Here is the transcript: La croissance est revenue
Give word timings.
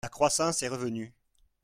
La 0.03 0.09
croissance 0.09 0.63
est 0.63 0.67
revenue 0.67 1.13